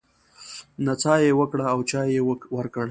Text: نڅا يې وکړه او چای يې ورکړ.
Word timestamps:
نڅا 0.85 1.15
يې 1.23 1.31
وکړه 1.39 1.65
او 1.73 1.79
چای 1.89 2.07
يې 2.15 2.21
ورکړ. 2.55 2.79